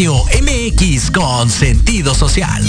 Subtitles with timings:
[0.00, 2.64] Radio MX con sentido social.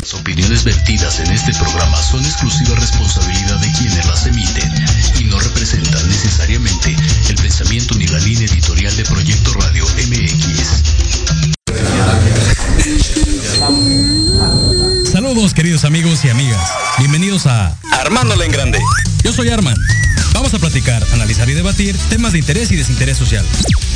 [0.00, 4.72] Las opiniones vertidas en este programa son exclusiva responsabilidad de quienes las emiten
[5.18, 6.94] y no representan necesariamente
[7.28, 10.84] el pensamiento ni la línea editorial de Proyecto Radio MX.
[15.10, 16.70] Saludos queridos amigos y amigas.
[16.98, 18.78] Bienvenidos a Armándola en grande.
[19.24, 19.74] Yo soy Arman.
[20.34, 23.44] Vamos a platicar, analizar y debatir temas de interés y desinterés social.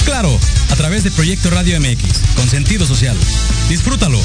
[0.05, 0.39] Claro,
[0.71, 3.17] a través de Proyecto Radio MX, con sentido social.
[3.69, 4.21] Disfrútalo.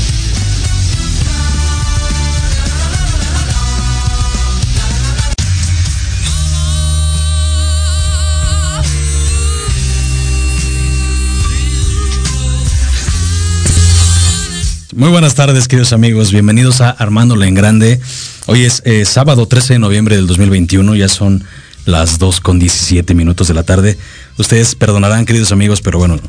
[14.96, 16.32] Muy buenas tardes, queridos amigos.
[16.32, 18.00] Bienvenidos a Armándola en Grande.
[18.46, 20.96] Hoy es eh, sábado 13 de noviembre del 2021.
[20.96, 21.44] Ya son
[21.86, 23.98] las 2 con 17 minutos de la tarde.
[24.38, 26.20] Ustedes perdonarán, queridos amigos, pero bueno,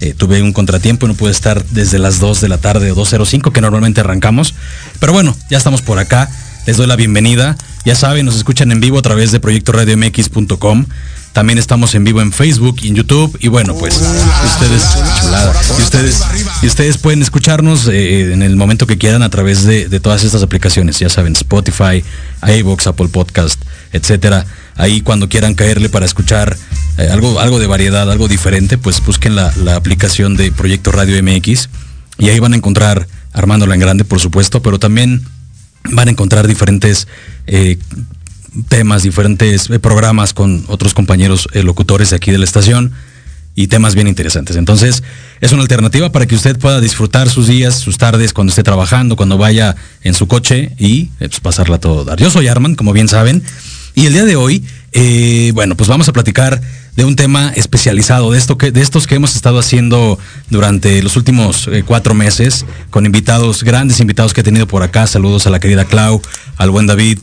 [0.00, 2.96] eh, tuve un contratiempo y no pude estar desde las 2 de la tarde o
[2.96, 4.54] 2.05 que normalmente arrancamos.
[5.00, 6.30] Pero bueno, ya estamos por acá.
[6.66, 7.56] Les doy la bienvenida.
[7.84, 10.86] Ya saben, nos escuchan en vivo a través de proyectoradiomx.com.
[11.32, 13.36] También estamos en vivo en Facebook y en YouTube.
[13.40, 14.82] Y bueno, pues ustedes,
[15.78, 16.22] y ustedes,
[16.62, 20.42] ustedes pueden escucharnos eh, en el momento que quieran a través de, de todas estas
[20.42, 20.98] aplicaciones.
[20.98, 22.02] Ya saben, Spotify,
[22.42, 24.46] iVoox, Apple Podcast, etcétera.
[24.76, 26.56] Ahí cuando quieran caerle para escuchar
[26.98, 31.68] eh, algo, algo de variedad, algo diferente, pues busquen la, aplicación de Proyecto Radio MX
[32.18, 35.22] y ahí van a encontrar Armándola en Grande, por supuesto, pero también
[35.90, 37.06] van a encontrar diferentes
[37.46, 37.78] eh,
[38.68, 42.92] temas, diferentes eh, programas con otros compañeros locutores de aquí de la estación
[43.54, 44.56] y temas bien interesantes.
[44.56, 45.02] Entonces,
[45.40, 49.16] es una alternativa para que usted pueda disfrutar sus días, sus tardes, cuando esté trabajando,
[49.16, 52.18] cuando vaya en su coche y pues, pasarla todo dar.
[52.18, 53.42] Yo soy Arman, como bien saben,
[53.96, 56.60] y el día de hoy, eh, bueno, pues vamos a platicar
[56.94, 60.18] de un tema especializado, de, esto que, de estos que hemos estado haciendo
[60.50, 65.08] durante los últimos eh, cuatro meses, con invitados, grandes invitados que he tenido por acá.
[65.08, 66.22] Saludos a la querida Clau,
[66.58, 67.18] al buen David,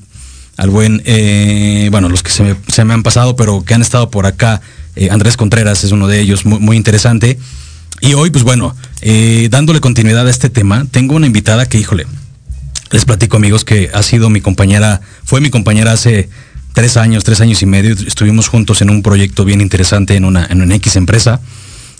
[0.57, 3.81] al buen, eh, bueno, los que se me, se me han pasado, pero que han
[3.81, 4.61] estado por acá.
[4.95, 7.39] Eh, Andrés Contreras es uno de ellos, muy, muy interesante.
[8.01, 12.05] Y hoy, pues bueno, eh, dándole continuidad a este tema, tengo una invitada que, híjole,
[12.91, 16.29] les platico amigos que ha sido mi compañera, fue mi compañera hace
[16.73, 17.93] tres años, tres años y medio.
[17.93, 21.39] Estuvimos juntos en un proyecto bien interesante en una, en una X empresa.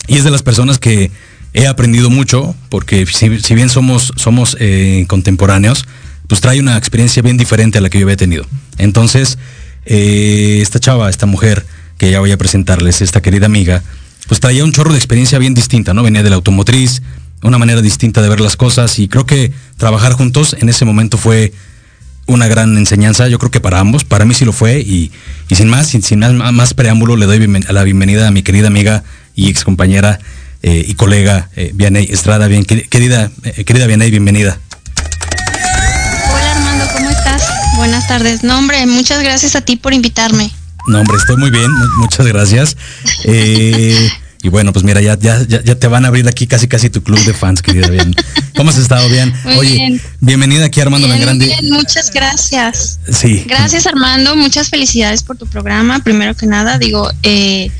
[0.06, 1.10] Y es de las personas que
[1.54, 5.86] he aprendido mucho, porque si, si bien somos, somos eh, contemporáneos,
[6.26, 8.44] pues trae una experiencia bien diferente a la que yo había tenido.
[8.76, 9.38] Entonces,
[9.86, 11.64] eh, esta chava, esta mujer,
[11.96, 13.82] que ya voy a presentarles, esta querida amiga,
[14.26, 16.02] pues traía un chorro de experiencia bien distinta, ¿no?
[16.02, 17.02] Venía de la automotriz,
[17.42, 21.18] una manera distinta de ver las cosas y creo que trabajar juntos en ese momento
[21.18, 21.52] fue
[22.26, 25.10] una gran enseñanza, yo creo que para ambos, para mí sí lo fue y,
[25.48, 28.42] y sin más, sin, sin más, más, preámbulo, le doy bienven- la bienvenida a mi
[28.42, 30.18] querida amiga y ex compañera
[30.62, 34.58] eh, y colega eh, Vianey Estrada, bien, queri- querida, eh, querida Vianey, bienvenida.
[36.32, 37.42] Hola Armando, ¿cómo estás?
[37.76, 38.42] Buenas tardes.
[38.42, 40.50] No, hombre, muchas gracias a ti por invitarme.
[40.86, 42.76] No, hombre, estoy muy bien, mu- muchas gracias.
[44.44, 47.02] Y bueno, pues mira, ya, ya, ya, te van a abrir aquí casi casi tu
[47.02, 48.14] club de fans, querida bien.
[48.54, 49.32] ¿Cómo has estado, bien?
[49.42, 50.00] Muy Oye, bien.
[50.20, 51.46] bienvenida aquí Armando Bien, Grande.
[51.46, 53.00] bien, muchas gracias.
[53.10, 53.42] Sí.
[53.48, 56.00] Gracias Armando, muchas felicidades por tu programa.
[56.00, 57.70] Primero que nada, digo, eh,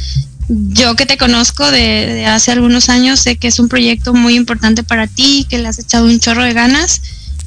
[0.49, 4.35] yo que te conozco de, de hace algunos años, sé que es un proyecto muy
[4.35, 7.03] importante para ti, que le has echado un chorro de ganas.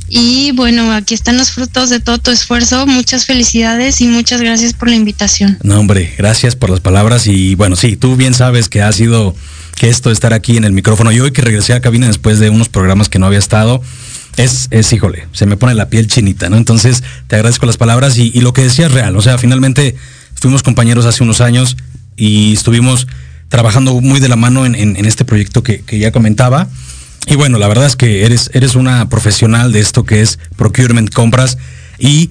[0.10, 2.88] Y bueno, aquí están los frutos de todo tu esfuerzo.
[2.88, 5.58] Muchas felicidades y muchas gracias por la invitación.
[5.64, 9.36] No, hombre, gracias por las palabras y bueno, sí, tú bien sabes que ha sido
[9.76, 12.50] que esto estar aquí en el micrófono y hoy que regresé a cabina después de
[12.50, 13.82] unos programas que no había estado,
[14.38, 16.58] es, es híjole, se me pone la piel chinita, ¿no?
[16.58, 19.96] Entonces, te agradezco las palabras y, lo que decía es real, o sea, finalmente
[20.36, 21.78] fuimos compañeros hace unos años
[22.16, 23.08] y estuvimos
[23.50, 26.68] trabajando muy de la mano en, en- este proyecto que ya comentaba.
[27.28, 31.12] Y bueno, la verdad es que eres, eres una profesional de esto que es procurement,
[31.14, 31.58] compras
[32.00, 32.30] y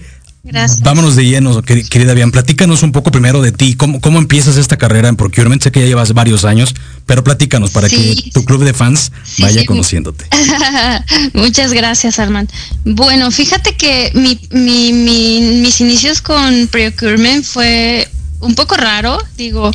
[0.49, 0.83] Gracias.
[0.83, 2.31] Vámonos de lleno, queri- querida Bian.
[2.31, 3.75] Platícanos un poco primero de ti.
[3.75, 5.61] ¿Cómo, ¿Cómo empiezas esta carrera en procurement?
[5.61, 6.73] Sé que ya llevas varios años,
[7.05, 7.97] pero platícanos para Sí.
[8.23, 10.25] que tu club de fans Sí, vaya conociéndote.
[11.35, 12.49] Muchas gracias, Armand.
[12.85, 19.19] Bueno, fíjate que mi, mi- mi- mis inicios con procurement fue un poco raro.
[19.37, 19.73] Digo,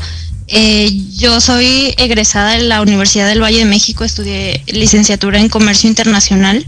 [0.53, 5.89] eh, yo soy egresada de la Universidad del Valle de México, estudié licenciatura en Comercio
[5.89, 6.65] Internacional,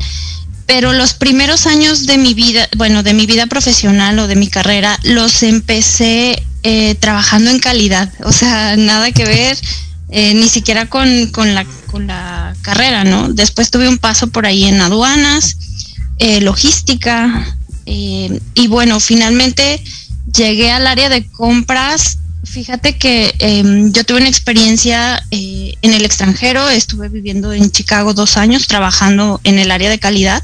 [0.66, 4.48] pero los primeros años de mi vida, bueno, de mi vida profesional o de mi
[4.48, 8.10] carrera, los empecé eh, trabajando en calidad.
[8.24, 9.58] O sea, nada que ver
[10.12, 13.34] eh, ni siquiera con, con, la, con la carrera, ¿no?
[13.34, 15.58] Después tuve un paso por ahí en aduanas,
[16.40, 19.84] logística, y bueno, finalmente
[20.34, 26.06] llegué al área de compras fíjate que em, yo tuve una experiencia eh, en el
[26.06, 30.44] extranjero, estuve viviendo en Chicago dos años trabajando en el área de calidad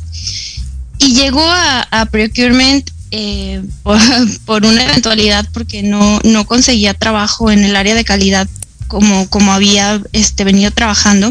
[0.97, 3.61] y llegó a, procurement eh,
[4.45, 8.47] por, una eventualidad porque no, no conseguía trabajo en el área de calidad
[8.87, 11.29] como, como había este, venido trabajando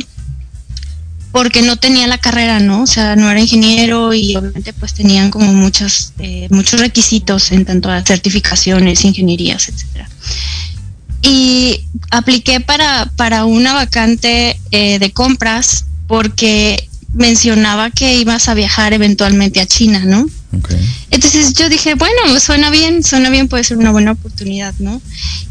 [1.32, 2.82] porque no tenía la carrera, ¿no?
[2.82, 7.64] O sea, no era ingeniero y obviamente pues tenían como muchos, eh, muchos requisitos en
[7.64, 10.08] tanto a certificaciones, ingenierías, etcétera.
[11.22, 18.92] Y apliqué para, para una vacante eh, de compras porque mencionaba que ibas a viajar
[18.92, 20.26] eventualmente a China, ¿no?
[21.10, 25.02] Entonces yo dije, bueno, suena bien, suena bien, puede ser una buena oportunidad, ¿no?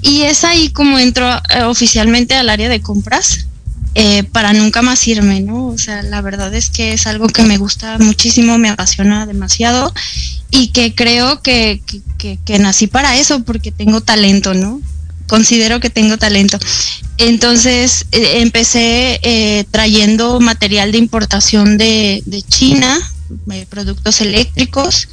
[0.01, 3.47] Y es ahí como entro eh, oficialmente al área de compras
[3.99, 5.69] eh, para nunca más irme, ¿no?
[5.69, 9.91] O sea, la verdad es que es algo que me gusta muchísimo, me apasiona demasiado
[10.51, 11.81] y que creo que,
[12.19, 14.79] que, nací para eso porque tengo talento, ¿no?
[15.25, 16.59] Considero que tengo talento.
[17.17, 22.99] Entonces eh, empecé eh, trayendo material de importación de, de China,
[23.67, 25.09] productos eléctricos,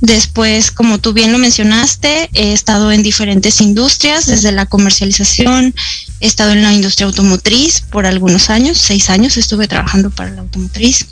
[0.00, 5.74] Después, como tú bien lo mencionaste, he estado en diferentes industrias, desde la comercialización,
[6.20, 10.42] he estado en la industria automotriz por algunos años, seis años estuve trabajando para la
[10.42, 11.06] automotriz.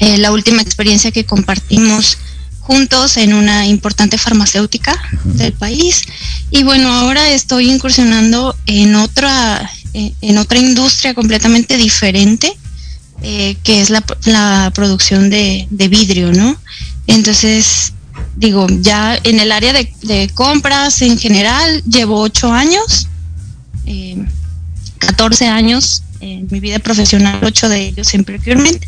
[0.00, 2.18] Eh, la última experiencia que compartimos
[2.60, 6.02] juntos en una importante farmacéutica del país.
[6.50, 12.52] Y bueno, ahora estoy incursionando en otra, eh, en otra industria completamente diferente,
[13.26, 16.58] eh, que es la, producción de, de vidrio, ¿no?
[17.06, 17.94] Entonces,
[18.36, 23.08] digo, ya en el área de, compras en general llevo ocho años,
[23.86, 24.22] eh,
[24.98, 28.84] 14 años en mi vida profesional, ocho de ellos en procurement.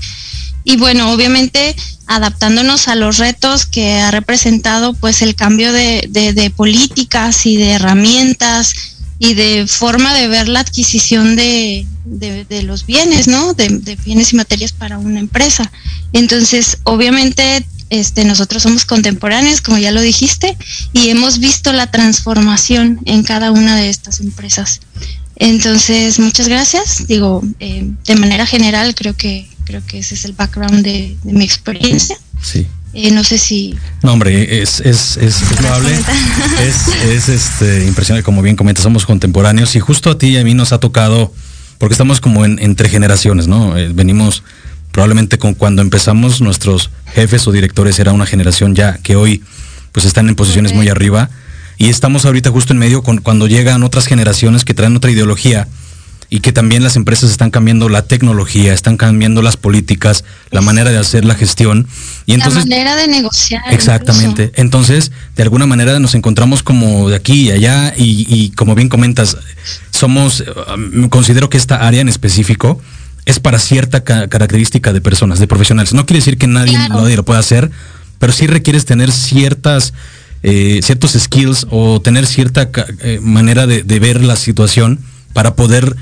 [0.65, 1.75] Y bueno, obviamente
[2.07, 7.71] adaptándonos a los retos que ha representado pues el cambio de, de, políticas y de
[7.71, 13.55] herramientas y de forma de ver la adquisición de, de, los bienes, ¿no?
[13.55, 15.71] De, bienes y materias para una empresa.
[16.13, 20.57] Entonces, obviamente este, nosotros somos contemporáneos, como ya lo dijiste,
[20.93, 24.81] y hemos visto la transformación en cada una de estas empresas.
[25.37, 27.07] Entonces, muchas gracias.
[27.07, 31.45] Digo, eh, de manera general, creo que creo que ese es el background de, mi
[31.45, 32.19] experiencia.
[32.41, 32.67] Sí.
[32.99, 33.77] Eh, no sé si.
[34.03, 35.43] No, hombre, es, es, es,
[37.05, 40.55] es, este, impresionante, como bien comentas, somos contemporáneos y justo a ti y a mí
[40.55, 41.31] nos ha tocado,
[41.77, 43.77] porque estamos como en, entre generaciones, ¿no?
[43.77, 44.45] Eh, venimos
[44.93, 49.43] probablemente con cuando empezamos nuestros jefes o directores era una generación ya que hoy
[49.93, 51.29] pues están en posiciones muy arriba
[51.77, 55.69] y estamos ahorita justo en medio con cuando llegan otras generaciones que traen otra ideología
[56.29, 60.91] y que también las empresas están cambiando la tecnología, están cambiando las políticas, la manera
[60.91, 61.87] de hacer la gestión
[62.27, 63.63] y entonces la manera de negociar.
[63.71, 64.53] Exactamente.
[64.57, 68.89] Entonces, de alguna manera nos encontramos como de aquí y allá y, y como bien
[68.89, 69.37] comentas,
[69.91, 72.81] somos um, considero que esta área en específico
[73.27, 75.93] es para cierta característica de personas, de profesionales.
[75.93, 77.71] No quiere decir que nadie, lo pueda hacer,
[78.21, 79.95] pero sí requieres tener ciertas,
[80.45, 85.01] eh, ciertos skills o tener cierta eh, manera de, ver la situación
[85.33, 85.97] para poder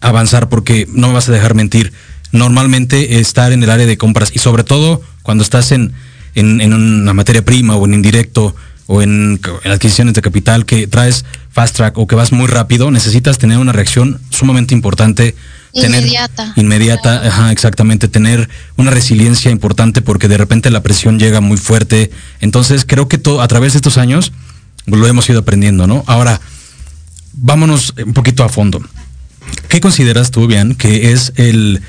[0.00, 1.92] avanzar, porque no me vas a dejar mentir.
[2.32, 5.94] Normalmente estar en el área de compras y sobre todo cuando estás en,
[6.34, 8.54] en, una materia prima o en indirecto
[8.86, 12.90] o en, en, adquisiciones de capital que traes fast track o que vas muy rápido,
[12.90, 15.34] necesitas tener una reacción sumamente importante
[15.72, 16.52] inmediata.
[16.56, 22.10] inmediata, ajá, exactamente, tener una resiliencia importante porque de repente la presión llega muy fuerte.
[22.40, 24.32] Entonces creo que todo, a través de estos años
[24.86, 26.04] lo hemos ido aprendiendo, ¿no?
[26.06, 26.40] Ahora,
[27.34, 28.80] vámonos un poquito a fondo.
[29.68, 31.82] ¿Qué consideras tú, bien, que es el,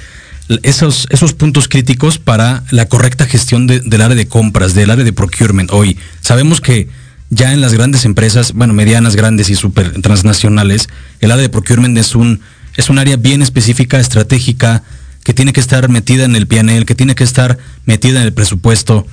[0.64, 5.14] esos, esos puntos críticos para la correcta gestión del área de compras, del área de
[5.14, 5.98] procurement hoy?
[6.22, 6.90] Sabemos que
[7.30, 11.98] ya en las grandes empresas, bueno, medianas, grandes y super transnacionales, el área de procurement
[11.98, 12.42] es un
[12.76, 14.84] es un área bien específica, estratégica,
[15.24, 18.34] que tiene que estar metida en el PNL, que tiene que estar metida en el
[18.34, 19.06] presupuesto.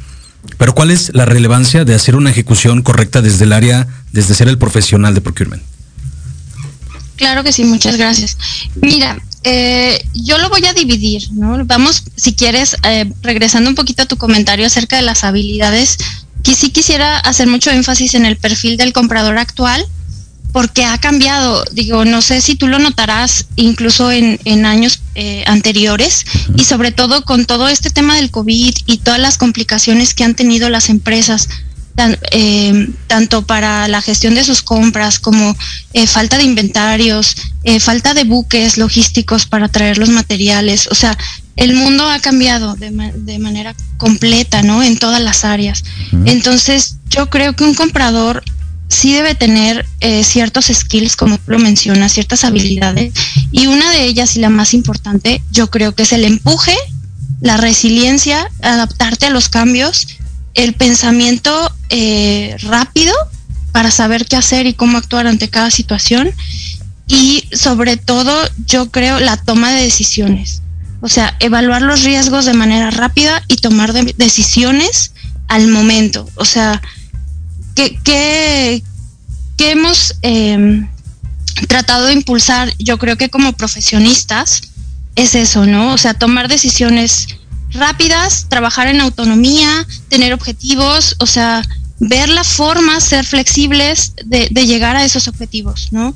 [0.57, 4.49] Pero ¿cuál es la relevancia de hacer una ejecución correcta desde el área, desde ser
[4.49, 5.63] el profesional de procurement?
[7.17, 8.37] Claro que sí, muchas gracias.
[8.77, 11.65] Mira, eh, yo lo voy a dividir, ¿no?
[11.65, 15.99] Vamos, si quieres, eh, regresando un poquito a tu comentario acerca de las habilidades,
[16.43, 19.87] que sí quisiera hacer mucho énfasis en el perfil del comprador actual,
[20.53, 21.65] porque ha cambiado.
[21.73, 26.25] Digo, no sé si tú lo notarás incluso en, años eh, anteriores
[26.57, 30.35] y sobre todo con todo este tema del COVID y todas las complicaciones que han
[30.35, 31.49] tenido las empresas.
[32.31, 35.57] Eh, tanto para la gestión de sus compras como
[35.95, 37.37] eh, falta de inventarios,
[37.81, 40.89] falta de buques logísticos para traer los materiales.
[40.91, 41.17] O sea,
[41.57, 44.83] el mundo ha cambiado de, de manera completa, ¿no?
[44.83, 45.83] En todas las áreas.
[46.27, 48.45] Entonces, yo creo que un comprador
[48.89, 53.13] sí debe tener eh, ciertos skills, como lo mencionas, ciertas habilidades.
[53.51, 56.77] Y una de ellas y la más importante, yo creo que es el empuje,
[57.41, 60.07] la resiliencia, adaptarte a los cambios,
[60.57, 63.15] el pensamiento eh, rápido
[63.73, 66.31] para saber qué hacer y cómo actuar ante cada situación.
[67.07, 68.35] Y sobre todo,
[68.67, 70.63] yo creo, la toma de decisiones.
[71.01, 75.13] O sea, evaluar los riesgos de manera rápida y tomar decisiones
[75.47, 76.29] al momento.
[76.35, 76.83] O sea,
[77.75, 78.83] que,
[79.59, 80.89] hemos em,
[81.69, 84.63] tratado de impulsar, yo creo que como profesionistas,
[85.17, 85.93] es eso, ¿no?
[85.93, 87.29] O sea, tomar decisiones
[87.77, 91.63] rápidas, trabajar en autonomía, tener objetivos, o sea,
[91.99, 96.15] ver la forma, ser flexibles de, llegar a esos objetivos, ¿no?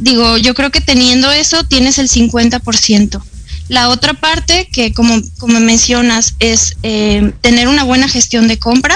[0.00, 3.20] Digo, yo creo que teniendo eso tienes el 50%.
[3.68, 8.94] La otra parte que, como, como mencionas, es eh, tener una buena gestión de compra.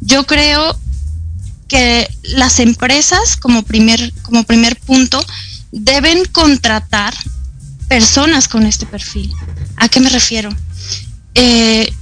[0.00, 0.78] Yo creo
[1.68, 5.24] que las empresas, como primer, como primer punto,
[5.72, 7.14] deben contratar
[7.88, 9.32] personas con este perfil.
[9.76, 10.50] ¿A qué me refiero?
[11.34, 11.92] Eh,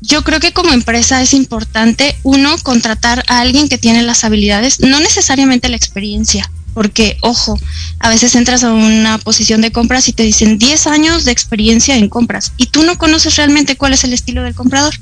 [0.00, 4.80] yo creo que como empresa es importante, uno, contratar a alguien que tiene las habilidades,
[4.80, 7.58] no necesariamente la experiencia, porque, ojo,
[7.98, 11.96] a veces entras a una posición de compras y te dicen 10 años de experiencia
[11.96, 14.94] en compras y tú no conoces realmente cuál es el estilo del comprador.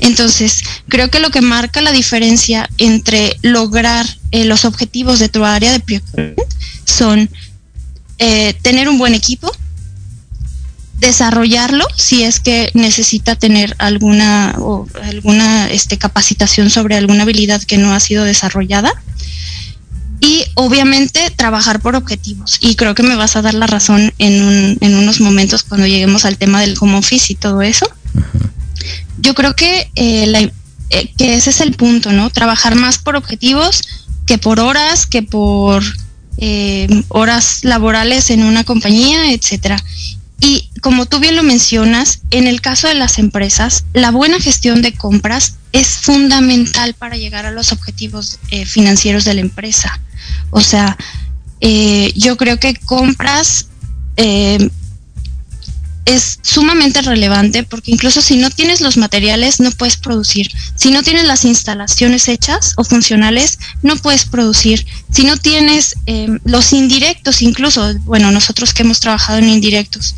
[0.00, 5.44] Entonces, creo que lo que marca la diferencia entre lograr eh, los objetivos de tu
[5.44, 6.40] área de procurement
[6.84, 7.30] son
[8.18, 9.50] eh, tener un buen equipo,
[11.02, 17.76] desarrollarlo si es que necesita tener alguna o alguna este, capacitación sobre alguna habilidad que
[17.76, 18.90] no ha sido desarrollada
[20.20, 22.58] y obviamente trabajar por objetivos.
[22.60, 26.24] Y creo que me vas a dar la razón en, en unos momentos cuando lleguemos
[26.24, 27.86] al tema del home office y todo eso.
[29.18, 30.50] Yo creo que, eh,
[30.90, 32.30] eh, que ese es el punto, ¿no?
[32.30, 33.82] Trabajar más por objetivos
[34.24, 35.82] que por horas, que por
[36.38, 39.82] eh, horas laborales en una compañía, etcétera.
[40.44, 44.82] Y como tú bien lo mencionas, en el caso de las empresas, la buena gestión
[44.82, 50.00] de compras es fundamental para llegar a los objetivos financieros de la empresa.
[50.50, 50.98] O sea,
[51.60, 53.68] eh, yo creo que compras
[54.16, 54.68] eh,
[56.04, 60.50] es sumamente relevante porque incluso si no tienes los materiales no puedes producir.
[60.74, 64.84] Si no tienes las instalaciones hechas o funcionales no puedes producir.
[65.12, 70.16] Si no tienes eh, los indirectos, incluso, bueno, nosotros que hemos trabajado en indirectos,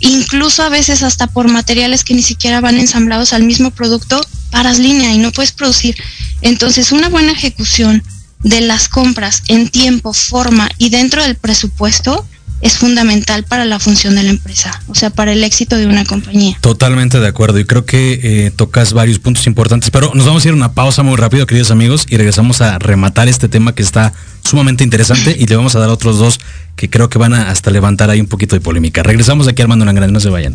[0.00, 4.78] incluso a veces hasta por materiales que ni siquiera van ensamblados al mismo producto, paras
[4.78, 5.96] línea y no puedes producir.
[6.40, 8.02] Entonces, una buena ejecución
[8.42, 12.26] de las compras en tiempo, forma y dentro del presupuesto
[12.60, 16.04] es fundamental para la función de la empresa, o sea, para el éxito de una
[16.04, 16.56] compañía.
[16.60, 20.48] Totalmente de acuerdo y creo que eh, tocas varios puntos importantes, pero nos vamos a
[20.48, 23.82] ir a una pausa muy rápido, queridos amigos, y regresamos a rematar este tema que
[23.82, 26.40] está sumamente interesante y le vamos a dar otros dos
[26.76, 29.02] que creo que van a hasta levantar ahí un poquito de polémica.
[29.02, 30.54] Regresamos aquí Armando Langrande, no se vayan.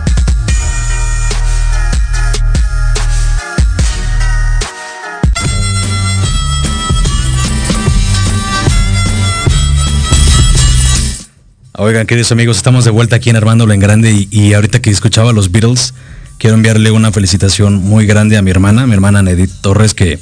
[11.83, 15.31] Oigan, queridos amigos, estamos de vuelta aquí en Armándolo en Grande y, ahorita que escuchaba
[15.31, 15.95] a los Beatles,
[16.37, 20.19] quiero enviarle una felicitación muy grande a mi hermana, mi hermana Nedit Torres, que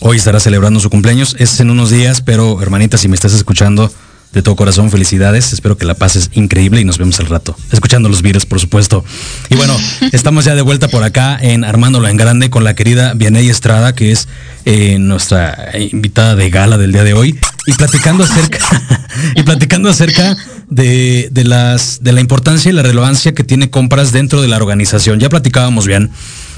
[0.00, 1.36] hoy estará celebrando su cumpleaños.
[1.38, 3.92] Es en unos días, pero hermanita, si me estás escuchando,
[4.32, 5.52] de todo corazón, felicidades.
[5.52, 7.56] Espero que la pases increíble y nos vemos al rato.
[7.72, 9.04] Escuchando los Beatles, por supuesto.
[9.48, 9.76] Y bueno,
[10.12, 13.94] estamos ya de vuelta por acá en Armándolo en Grande con la querida Vianey Estrada,
[13.94, 14.28] que es
[14.64, 17.38] eh, nuestra invitada de gala del día de hoy.
[17.66, 18.58] Y platicando acerca,
[19.34, 20.36] y platicando acerca
[20.68, 25.20] de, las, de la importancia y la relevancia que tiene compras dentro de la organización.
[25.20, 26.10] Ya platicábamos bien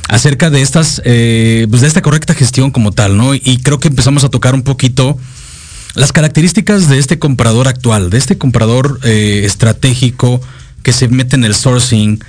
[0.08, 3.34] acerca de estas, eh, pues de esta correcta gestión como tal, ¿no?
[3.34, 5.18] Y creo que empezamos a tocar un poquito
[5.94, 10.40] las características de este comprador actual, de este comprador eh, estratégico
[10.82, 12.20] que se mete en el sourcing,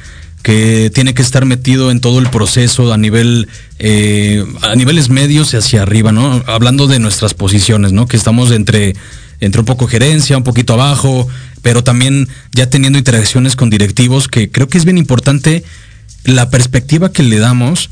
[0.41, 3.48] que tiene que estar metido en todo el proceso a nivel
[3.80, 6.44] eh, a niveles medios y hacia arriba, ¿no?
[6.48, 8.08] Hablando de nuestras posiciones, ¿no?
[8.08, 8.96] Que estamos entre
[9.41, 11.27] entre un poco gerencia, un poquito abajo,
[11.62, 15.63] pero también ya teniendo interacciones con directivos, que creo que es bien importante
[16.23, 17.89] la perspectiva que le damos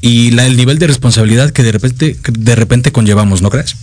[0.00, 3.76] y la, el nivel de responsabilidad que de repente, de repente conllevamos, ¿no crees?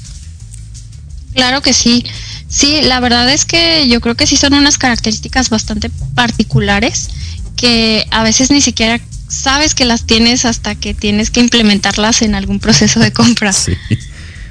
[1.33, 2.05] Claro que sí.
[2.47, 7.09] Sí, la verdad es que yo creo que sí son unas características bastante particulares
[7.55, 12.35] que a veces ni siquiera sabes que las tienes hasta que tienes que implementarlas en
[12.35, 13.53] algún proceso de compra.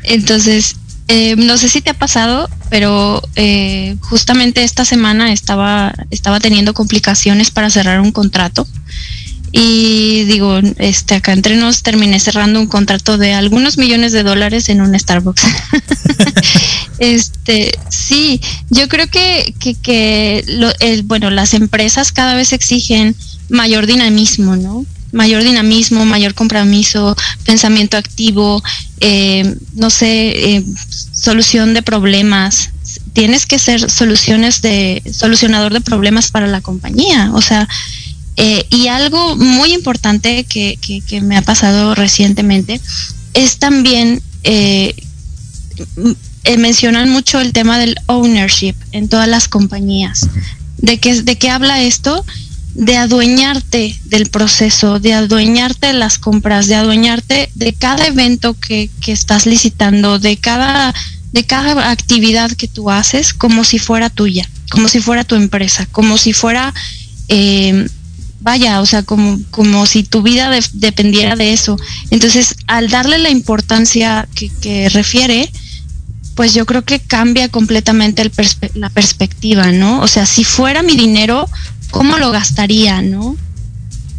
[0.05, 0.77] Entonces,
[1.09, 6.75] eh, no sé si te ha pasado, pero eh, justamente esta semana estaba, estaba teniendo
[6.75, 8.67] complicaciones para cerrar un contrato.
[9.51, 14.69] Y digo, este, acá entre nos terminé cerrando un contrato de algunos millones de dólares
[14.69, 15.43] en un Starbucks.
[16.99, 20.45] este, sí, yo creo que, que,
[21.05, 23.17] bueno, las empresas cada vez exigen
[23.49, 24.85] mayor dinamismo, ¿no?
[25.13, 28.63] Mayor dinamismo, mayor compromiso, pensamiento activo,
[29.01, 30.65] eh, no sé, eh,
[31.13, 32.71] solución de problemas.
[33.13, 37.31] Tienes que ser soluciones de solucionador de problemas para la compañía.
[37.35, 37.69] O sea,
[38.37, 42.81] eh, y algo muy importante que, que, me ha pasado recientemente
[43.35, 44.23] es también
[46.57, 50.29] mencionan mucho el tema del ownership en todas las compañías.
[50.79, 52.25] ¿De qué, de qué habla esto?
[52.79, 58.89] De adueñarte del proceso, de adueñarte de las compras, de adueñarte de cada evento que,
[59.09, 60.95] estás licitando, de cada,
[61.33, 65.87] de cada actividad que tú haces como si fuera tuya, como si fuera tu empresa,
[65.91, 66.73] como si fuera,
[67.27, 67.89] eh,
[68.43, 71.77] vaya, o sea, como, como si tu vida dependiera de eso.
[72.11, 75.51] Entonces, al darle la importancia que, que refiere,
[76.37, 78.31] pues yo creo que cambia completamente el
[78.75, 80.01] la perspectiva, ¿no?
[80.01, 81.49] O sea, si fuera mi dinero,
[81.91, 83.37] ¿cómo lo gastaría, no?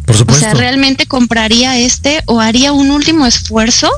[0.06, 0.46] Por supuesto.
[0.46, 3.88] O sea, ¿realmente compraría este o haría un último esfuerzo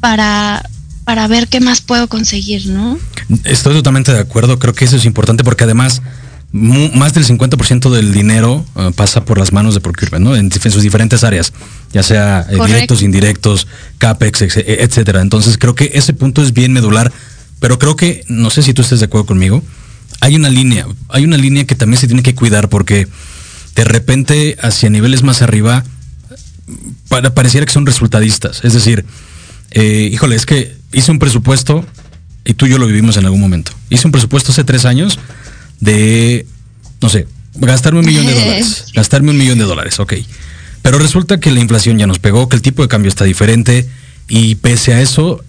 [0.00, 0.68] para,
[1.04, 2.98] para ver qué más puedo conseguir, no?
[3.44, 6.02] Estoy totalmente de acuerdo, creo que eso es importante porque además
[6.54, 10.36] más del 50% del dinero uh, pasa por las manos de procurement, ¿no?
[10.36, 11.52] En, sus diferentes áreas,
[11.92, 13.66] ya sea eh, directos, indirectos,
[13.98, 15.20] CAPEX, etcétera.
[15.20, 17.12] Entonces creo que ese punto es bien medular,
[17.58, 19.64] pero creo que, no sé si tú estés de acuerdo conmigo,
[20.20, 23.08] hay una línea, hay una línea que también se tiene que cuidar porque
[23.74, 25.84] de repente hacia niveles más arriba
[27.08, 28.64] para, pareciera que son resultadistas.
[28.64, 29.04] Es decir,
[29.70, 31.84] eh, híjole, es que hice un presupuesto
[32.44, 33.72] y tú y yo lo vivimos en algún momento.
[33.90, 35.18] Hice un presupuesto hace tres años
[35.80, 36.46] de,
[37.00, 38.86] no sé, gastarme un millón de dólares.
[38.94, 40.14] Gastarme un millón de dólares, ok.
[40.82, 43.88] Pero resulta que la inflación ya nos pegó, que el tipo de cambio está diferente
[44.28, 45.42] y pese a eso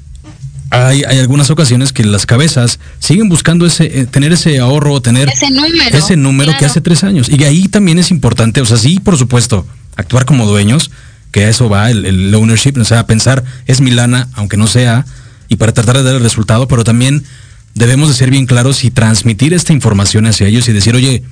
[0.70, 5.50] hay, algunas ocasiones que las cabezas siguen buscando ese, eh, tener ese ahorro, tener ese
[5.52, 7.30] número, ese número que hace tres años.
[7.30, 10.92] Y ahí también es importante, o sea, sí, por supuesto, actuar como dueños,
[11.32, 15.06] que a eso va el, ownership, o sea, pensar, es mi lana, aunque no sea,
[15.48, 17.24] y para tratar de dar el resultado, pero también
[17.74, 21.24] debemos de ser bien claros y transmitir esta información hacia ellos y decir, oye,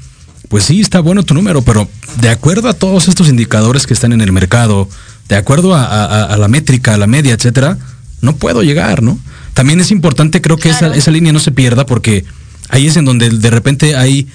[0.49, 1.89] pues sí, está bueno tu número, pero
[2.21, 4.89] de acuerdo a todos estos indicadores que están en el mercado,
[5.29, 7.77] de acuerdo a, la métrica, a la media, etcétera,
[8.23, 9.19] no puedo llegar, ¿no?
[9.53, 12.25] También es importante, creo que esa, esa línea no se pierda porque
[12.69, 14.27] ahí es en donde de repente hay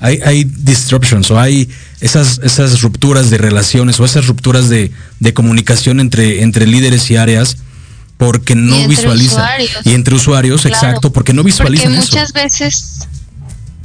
[0.00, 1.68] hay, hay disruptions o hay
[2.00, 4.90] esas, esas rupturas de relaciones o esas rupturas de,
[5.32, 7.56] comunicación entre, entre líderes y áreas
[8.16, 9.48] porque no visualizan.
[9.84, 13.08] Y entre usuarios, exacto, porque no visualizan porque muchas veces,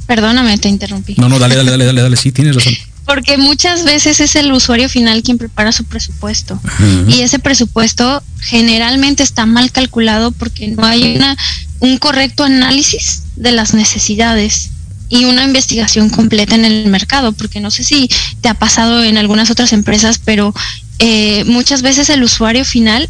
[0.06, 1.14] perdóname, te interrumpí.
[1.16, 2.74] No, no, dale, dale, dale, dale, dale, sí, tienes razón.
[3.04, 6.60] Porque muchas veces es el usuario final quien prepara su presupuesto.
[7.08, 11.36] Y ese presupuesto generalmente está mal calculado porque no hay una,
[11.80, 14.70] un correcto análisis de las necesidades
[15.08, 18.08] y una investigación completa en el mercado, porque no sé si
[18.40, 20.54] te ha pasado en algunas otras empresas, pero
[21.00, 23.08] eh, muchas veces el usuario final,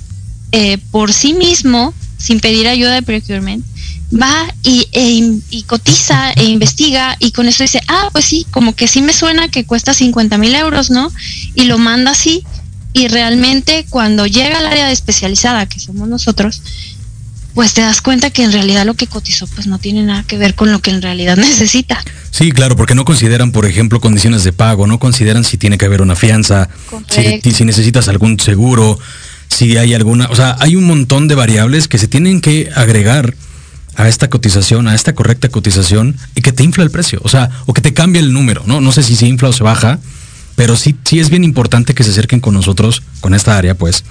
[0.52, 3.64] eh, por sí mismo, sin pedir ayuda de procurement,
[4.12, 8.74] va y, e, y, cotiza e investiga y con eso dice, ah, pues sí, como
[8.74, 11.12] que sí me suena que cuesta 50 mil euros, ¿no?
[11.54, 12.44] Y lo manda así
[12.92, 16.60] y realmente cuando llega al área especializada, que somos nosotros,
[17.54, 20.38] pues te das cuenta que en realidad lo que cotizó pues no tiene nada que
[20.38, 22.02] ver con lo que en realidad necesita.
[22.30, 25.86] Sí, claro, porque no consideran, por ejemplo, condiciones de pago, no consideran si tiene que
[25.86, 26.68] haber una fianza,
[27.08, 28.98] si, si, necesitas algún seguro,
[29.48, 33.34] si hay alguna, o sea, hay un montón de variables que se tienen que agregar
[33.96, 37.50] a esta cotización, a esta correcta cotización y que te infla el precio, o sea,
[37.66, 38.80] o que te cambie el número, ¿no?
[38.80, 39.98] No sé si se infla o se baja,
[40.56, 44.04] pero sí, sí es bien importante que se acerquen con nosotros, con esta área, pues,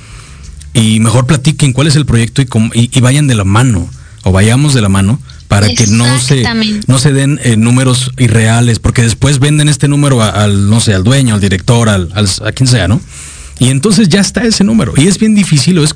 [0.73, 3.89] y mejor platiquen cuál es el proyecto y, y, vayan de la mano
[4.23, 6.43] o vayamos de la mano para que no se
[6.87, 11.03] no se den eh, números irreales porque después venden este número al no sé al
[11.03, 13.01] dueño al director al, a quien sea no
[13.57, 15.95] y entonces ya está ese número y es bien difícil o es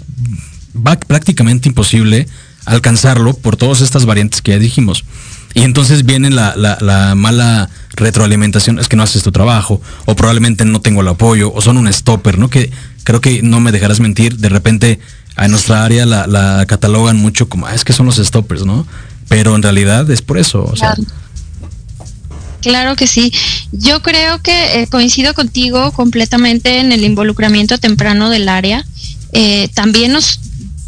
[0.76, 2.28] va prácticamente imposible
[2.66, 5.06] alcanzarlo por todas estas variantes que ya dijimos
[5.54, 10.16] y entonces viene la, la, la mala retroalimentación es que no haces tu trabajo o
[10.16, 12.72] probablemente no tengo el apoyo o son un stopper no que
[13.04, 15.00] creo que no me dejarás mentir, de repente
[15.36, 18.88] a nuestra área la, catalogan mucho como, ah, es que son los stoppers, ¿no?
[19.28, 20.72] Pero en realidad es por eso,
[22.62, 22.96] claro.
[22.96, 23.34] que sí.
[23.72, 28.86] Yo creo que eh, coincido contigo completamente en el involucramiento temprano del área.
[29.34, 30.40] Eh, también nos,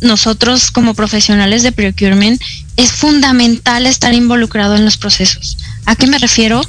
[0.06, 2.42] nosotros como profesionales de procurement
[2.78, 5.58] es fundamental estar involucrado en los procesos.
[5.86, 6.62] ¿A qué me refiero?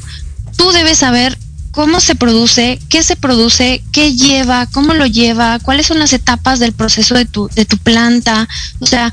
[0.56, 1.38] Tú debes saber
[1.70, 6.58] cómo se produce, qué se produce, qué lleva, cómo lo lleva, cuáles son las etapas
[6.58, 8.48] del proceso de tu, de tu planta,
[8.80, 9.12] o sea,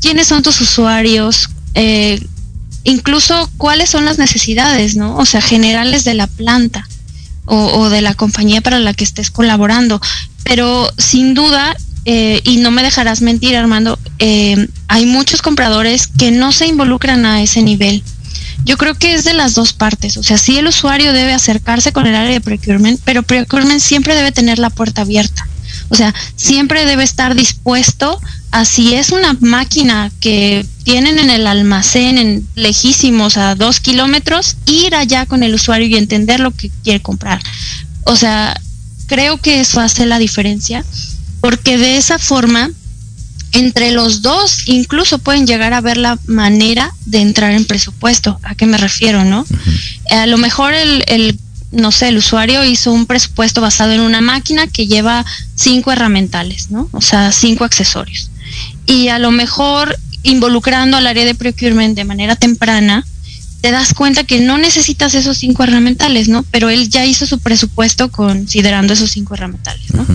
[0.00, 2.26] quiénes son tus usuarios, eh,
[2.84, 5.16] incluso cuáles son las necesidades, ¿no?
[5.16, 6.88] O sea, generales de la planta
[7.44, 10.00] o, de la compañía para la que estés colaborando.
[10.44, 11.74] Pero sin duda,
[12.10, 17.26] eh, y no me dejarás mentir, Armando, eh, hay muchos compradores que no se involucran
[17.26, 18.02] a ese nivel.
[18.64, 20.16] Yo creo que es de las dos partes.
[20.16, 24.14] O sea, sí el usuario debe acercarse con el área de procurement, pero procurement siempre
[24.14, 25.46] debe tener la puerta abierta.
[25.90, 28.18] O sea, siempre debe estar dispuesto
[28.52, 34.56] a si es una máquina que tienen en el almacén en lejísimos a dos kilómetros,
[34.64, 37.42] ir allá con el usuario y entender lo que quiere comprar.
[38.04, 38.58] O sea,
[39.08, 40.86] creo que eso hace la diferencia,
[41.40, 42.70] porque de esa forma
[43.52, 48.38] entre los dos incluso pueden llegar a ver la manera de entrar en presupuesto.
[48.42, 49.46] ¿A qué me refiero, no?
[50.10, 51.38] A lo mejor el,
[51.72, 55.24] no sé, el usuario hizo un presupuesto basado en una máquina que lleva
[55.54, 56.88] cinco herramientales, ¿no?
[56.92, 58.30] O sea, cinco accesorios.
[58.86, 63.04] Y a lo mejor involucrando al área de procurement de manera temprana,
[63.60, 66.44] te das cuenta que no necesitas esos cinco herramientales, ¿no?
[66.44, 70.06] Pero él ya hizo su presupuesto considerando esos cinco herramientales, ¿no?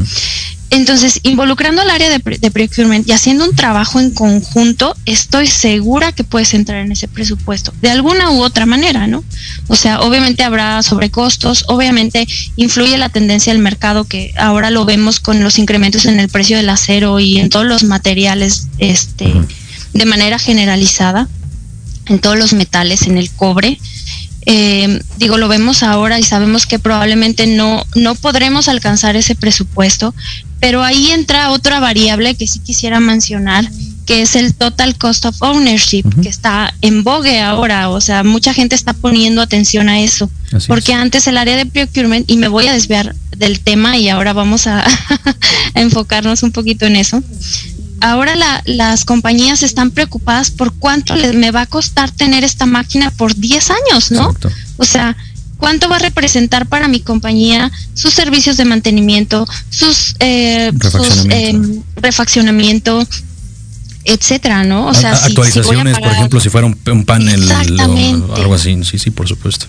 [0.73, 2.19] Entonces, involucrando al área de,
[2.49, 7.71] procurement y haciendo un trabajo en conjunto, estoy segura que puedes entrar en ese presupuesto,
[7.79, 9.23] de alguna u otra manera, ¿no?
[9.67, 15.19] O sea, obviamente habrá sobrecostos, obviamente influye la tendencia del mercado, que ahora lo vemos
[15.19, 19.31] con los incrementos en el precio del acero y en todos los materiales, este,
[19.93, 21.29] de manera generalizada,
[22.07, 23.77] en todos los metales, en el cobre.
[24.45, 30.13] Eh, digo, lo vemos ahora y sabemos que probablemente no, no podremos alcanzar ese presupuesto,
[30.59, 33.69] pero ahí entra otra variable que sí quisiera mencionar,
[34.05, 38.53] que es el total cost of ownership, que está en vogue ahora, o sea, mucha
[38.53, 40.29] gente está poniendo atención a eso,
[40.67, 44.33] porque antes el área de procurement, y me voy a desviar del tema y ahora
[44.33, 44.87] vamos a, a
[45.81, 47.23] enfocarnos un poquito en eso,
[48.03, 48.35] ahora
[48.65, 53.71] las compañías están preocupadas por cuánto me va a costar tener esta máquina por 10
[53.71, 54.35] años, ¿no?
[54.77, 55.15] O sea,
[55.57, 60.71] cuánto va a representar para mi compañía sus servicios de mantenimiento, sus, eh,
[61.95, 62.99] refaccionamiento.
[62.99, 63.23] Sus, em,
[64.05, 64.87] etcétera, ¿no?
[64.87, 69.29] O sea, actualizaciones, por ejemplo, si fuera un, panel o algo así, sí, sí, por
[69.29, 69.67] supuesto.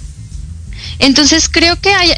[0.98, 2.10] Entonces creo que hay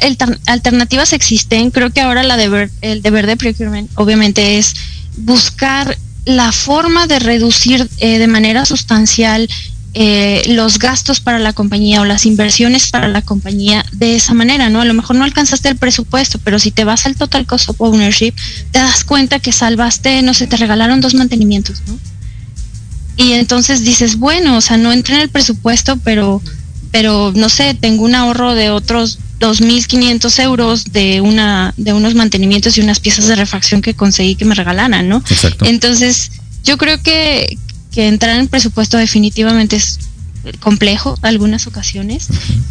[0.47, 4.73] alternativas existen, creo que ahora la deber, el deber de procurement obviamente es
[5.17, 5.97] buscar
[6.27, 9.47] la forma de reducir eh, de manera sustancial
[9.93, 14.69] eh, los gastos para la compañía o las inversiones para la compañía de esa manera,
[14.69, 14.81] ¿no?
[14.81, 17.81] A lo mejor no alcanzaste el presupuesto, pero si te vas al total cost of
[17.81, 18.33] ownership,
[18.71, 21.97] te das cuenta que salvaste, no sé, te regalaron dos mantenimientos, ¿no?
[23.15, 26.41] Y entonces dices, bueno, o sea, no entré en el presupuesto, pero,
[26.91, 32.77] pero no sé, tengo un ahorro de otros 2.500 euros de, una, de unos mantenimientos
[32.77, 35.17] y unas piezas de refacción que conseguí que me regalaran, ¿no?
[35.29, 35.65] Exacto.
[35.65, 36.31] Entonces,
[36.63, 37.57] yo creo que,
[37.91, 39.99] que entrar en presupuesto definitivamente es
[40.59, 42.27] complejo algunas ocasiones,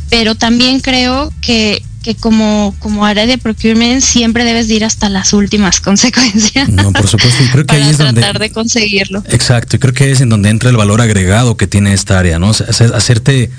[0.08, 5.32] pero también creo que, que como, como área de procurement siempre debes ir hasta las
[5.34, 6.68] últimas consecuencias.
[6.70, 8.20] No, por supuesto, y creo que para ahí es donde...
[8.22, 9.22] tratar de conseguirlo.
[9.28, 12.38] Exacto, y creo que es en donde entra el valor agregado que tiene esta área,
[12.38, 12.48] ¿no?
[12.50, 13.50] O sea, hacer- hacerte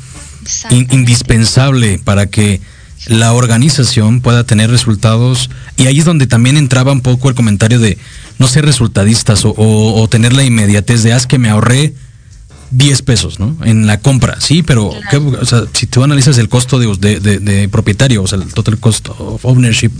[0.69, 2.61] in- indispensable para que
[3.07, 5.49] la organización pueda tener resultados.
[5.77, 7.97] Y ahí es donde también entraba un poco el comentario de
[8.39, 11.93] no ser resultadistas o, o- o tener la inmediatez de haz que me ahorré
[12.71, 13.55] 10 pesos, ¿no?
[13.63, 15.31] En la compra, sí, pero Claro.
[15.31, 18.39] ¿qué- o sea, si tú analizas el costo de, de- de- de propietario, o sea,
[18.39, 19.91] el total cost of ownership,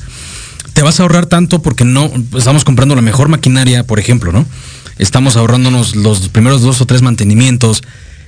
[0.74, 4.46] te vas a ahorrar tanto porque no estamos comprando la mejor maquinaria, por ejemplo, ¿no?
[5.00, 7.84] Estamos ahorrándonos los primeros dos o tres mantenimientos,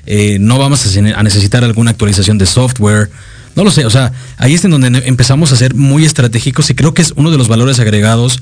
[0.06, 3.10] eh, no vamos a ne- a necesitar alguna actualización de software,
[3.56, 6.76] no lo sé, o sea, ahí es en donde empezamos a ser muy estratégicos y
[6.76, 8.40] creo que es uno de los valores agregados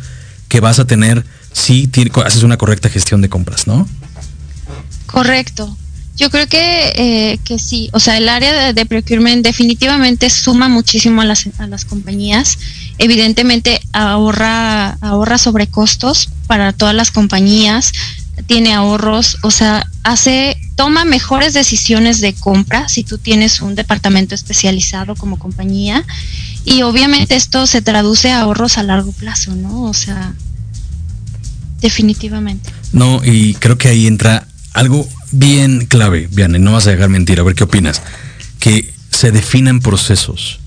[0.47, 1.89] que vas a tener si
[2.25, 3.87] haces una correcta gestión de compras, ¿no?
[5.07, 5.75] Correcto.
[6.15, 10.67] Yo creo que, eh, que sí, o sea, el área de, de procurement definitivamente suma
[10.67, 12.57] muchísimo a las, a las compañías.
[12.97, 17.91] Evidentemente ahorra, ahorra sobrecostos para todas las compañías,
[18.45, 24.35] tiene ahorros, o sea, hace, toma mejores decisiones de compra si tú tienes un departamento
[24.35, 26.05] especializado como compañía.
[26.65, 29.83] Y obviamente esto se traduce a ahorros a largo plazo, ¿no?
[29.83, 30.33] O sea,
[31.81, 32.69] definitivamente.
[32.93, 37.39] No, y creo que ahí entra algo bien clave, Viane, no vas a dejar mentir,
[37.39, 38.01] a ver qué opinas,
[38.59, 40.59] que se definan procesos.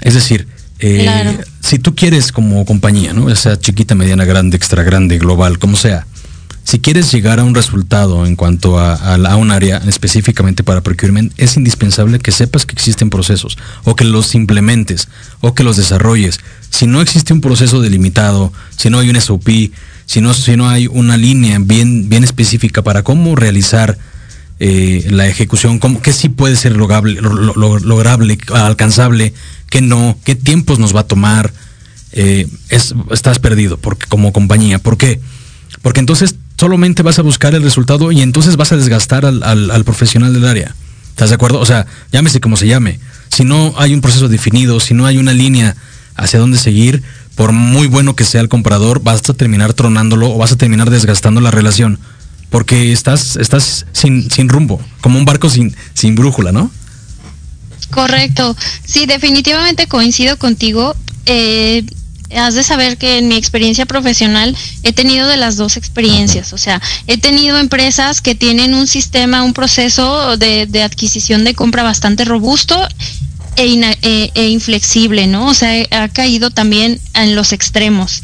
[0.00, 0.48] Es decir,
[0.78, 1.38] eh, Claro.
[1.60, 3.28] si tú quieres como compañía, ¿no?
[3.28, 6.06] Ya sea chiquita, mediana, grande, extra grande, global, como sea,
[6.64, 10.80] si quieres llegar a un resultado en cuanto a, a a un área específicamente para
[10.80, 15.08] procurement, es indispensable que sepas que existen procesos o que los implementes
[15.40, 16.40] o que los desarrolles.
[16.70, 19.48] Si no existe un proceso delimitado, si no hay un SOP,
[20.06, 23.96] si no, si no hay una línea bien, bien específica para cómo realizar
[24.58, 29.34] eh, la ejecución, cómo, qué sí puede ser lograble, lo- lo- lograble, alcanzable,
[29.68, 31.52] qué no, qué tiempos nos va a tomar,
[32.12, 34.78] eh, es, estás perdido porque, como compañía.
[34.78, 35.20] ¿Por qué?
[35.82, 39.70] Porque entonces solamente vas a buscar el resultado y entonces vas a desgastar al, al-
[39.70, 40.74] al profesional del área.
[41.10, 41.60] ¿Estás de acuerdo?
[41.60, 42.98] O sea, llámese como se llame.
[43.30, 45.76] Si no hay un proceso definido, si no hay una línea
[46.16, 47.02] hacia dónde seguir,
[47.36, 50.90] por muy bueno que sea el comprador, vas a terminar tronándolo o vas a terminar
[50.90, 51.98] desgastando la relación.
[52.50, 56.70] Porque estás, estás sin, sin rumbo, como un barco sin, sin brújula, ¿no?
[57.90, 58.56] Correcto.
[58.84, 60.94] Sí, definitivamente coincido contigo.
[61.26, 61.84] Eh,
[62.36, 66.52] has de saber que en mi experiencia profesional he tenido de las dos experiencias.
[66.52, 71.54] O sea, he tenido empresas que tienen un sistema, un proceso de, de adquisición de
[71.54, 72.76] compra bastante robusto
[73.56, 75.48] e, e- e inflexible, ¿no?
[75.48, 78.22] O sea, ha caído también en los extremos.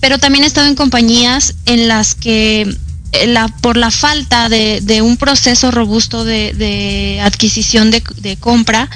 [0.00, 2.76] Pero también he estado en compañías en las que
[3.12, 8.36] eh, la, por la falta de, de un proceso robusto de, de adquisición de, de
[8.36, 8.90] compra,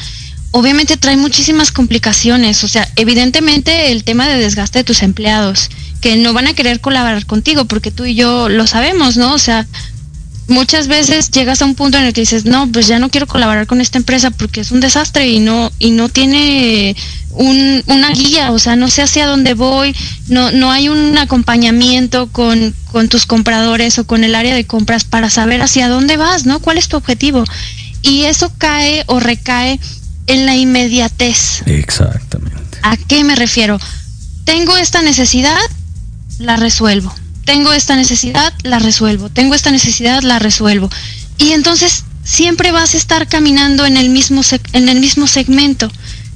[0.50, 2.64] obviamente trae muchísimas complicaciones.
[2.64, 5.70] O sea, evidentemente el tema de desgaste de tus empleados,
[6.00, 9.34] que no van a querer colaborar contigo, porque tú y yo lo sabemos, ¿no?
[9.34, 9.66] O sea,
[10.48, 13.26] muchas veces llegas a un punto en el que dices, no, pues ya no quiero
[13.26, 16.96] colaborar con esta empresa porque es un desastre y no, y no tiene
[17.30, 19.94] un, una guía, o sea, no sé hacia dónde voy,
[20.28, 25.04] no, no hay un acompañamiento con, con tus compradores o con el área de compras
[25.04, 26.60] para saber hacia dónde vas, ¿no?
[26.60, 27.44] ¿Cuál es tu objetivo?
[28.02, 29.78] Y eso cae o recae
[30.28, 31.62] en la inmediatez.
[31.66, 32.78] Exactamente.
[32.82, 33.80] ¿A qué me refiero?
[34.44, 35.58] Tengo esta necesidad,
[36.38, 37.12] la resuelvo.
[37.44, 39.30] Tengo esta necesidad, la resuelvo.
[39.30, 40.88] Tengo esta necesidad, la resuelvo.
[41.38, 45.90] Y entonces siempre vas a estar caminando en el mismo en el mismo segmento.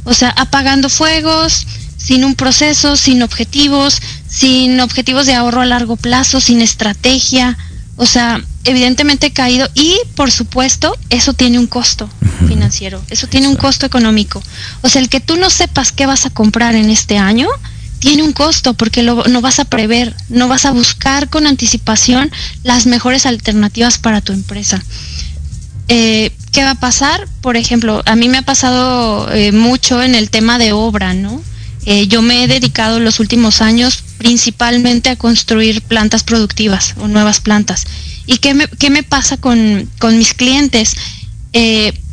[0.05, 1.67] O sea, apagando fuegos,
[1.97, 7.57] sin un proceso, sin objetivos, sin objetivos de ahorro a largo plazo, sin estrategia.
[7.97, 12.09] O sea, evidentemente he caído y, por supuesto, eso tiene un costo
[12.47, 14.43] financiero, eso tiene un costo económico.
[14.83, 17.49] O sea, el que tú no sepas qué vas a comprar en este año,
[17.99, 22.31] tiene un costo porque lo, no vas a prever, no vas a buscar con anticipación
[22.65, 24.83] las mejores alternativas para tu empresa.
[25.89, 27.27] eh, ¿qué va a pasar?
[27.41, 31.43] Por ejemplo, a mí me ha pasado eh, mucho en el tema de obra, ¿no?
[31.85, 37.41] Eh, yo me he dedicado los últimos años principalmente a construir plantas productivas o nuevas
[37.41, 37.87] plantas.
[38.27, 40.95] ¿Y qué me, qué me pasa con, con mis clientes?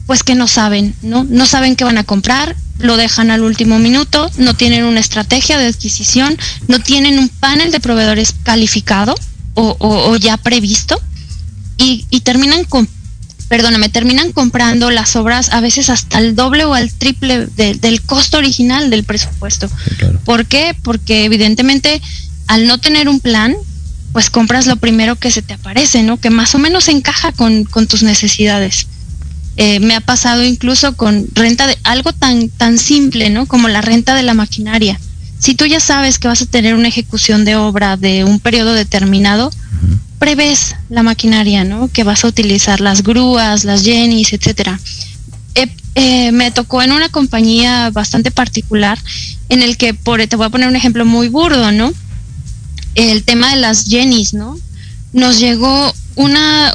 [0.05, 1.23] pues que no saben, ¿no?
[1.23, 5.59] No saben qué van a comprar, lo dejan al último minuto, no tienen una estrategia
[5.59, 9.15] de adquisición, no tienen un panel de proveedores calificado
[9.53, 10.99] o, ya previsto
[11.77, 12.89] y, terminan con,
[13.49, 18.37] perdóname, terminan comprando las obras a veces hasta el doble o al triple del costo
[18.37, 19.69] original del presupuesto.
[20.23, 20.75] ¿Por qué?
[20.81, 22.01] Porque evidentemente
[22.47, 23.55] al no tener un plan,
[24.13, 26.17] pues compras lo primero que se te aparece, ¿no?
[26.17, 28.87] Que más o menos encaja con, con tus necesidades.
[29.57, 33.45] Eh, me ha pasado incluso con renta de algo tan, tan simple, ¿no?
[33.45, 34.99] Como la renta de la maquinaria.
[35.39, 38.73] Si tú ya sabes que vas a tener una ejecución de obra de un periodo
[38.73, 39.51] determinado,
[40.19, 41.87] prevés la maquinaria, ¿no?
[41.87, 44.79] Que vas a utilizar las grúas, las jenis, etcétera.
[45.95, 48.97] Eh, me tocó en una compañía bastante particular
[49.49, 51.91] en el que, por, te voy a poner un ejemplo muy burdo, ¿no?
[52.95, 54.57] El tema de las jenis, ¿no?
[55.11, 56.73] Nos llegó una,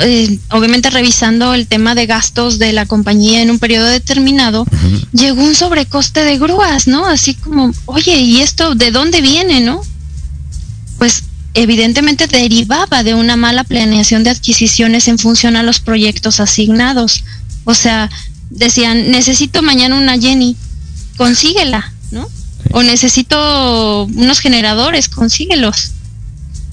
[0.00, 4.66] eh, obviamente revisando el tema de gastos de la compañía en un periodo determinado,
[5.12, 7.06] llegó un sobrecoste de grúas, ¿no?
[7.06, 9.80] Así como, oye, ¿y esto de dónde viene, no?
[10.98, 11.24] Pues
[11.54, 17.24] evidentemente derivaba de una mala planeación de adquisiciones en función a los proyectos asignados.
[17.64, 18.10] O sea,
[18.50, 20.56] decían, necesito mañana una Jenny,
[21.16, 22.28] consíguela, ¿no?
[22.72, 25.92] O necesito unos generadores, consíguelos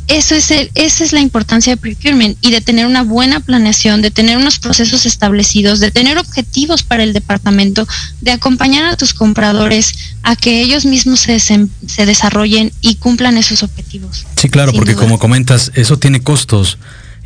[0.07, 4.11] eso es esa es la importancia de procurement y de tener una buena planeación, de
[4.11, 7.87] tener unos procesos establecidos, de tener objetivos para el departamento,
[8.21, 9.93] de acompañar a tus compradores
[10.23, 14.25] a que ellos mismos se, se desarrollen y cumplan esos objetivos.
[14.35, 16.77] Sí, claro, porque como comentas, eso tiene costos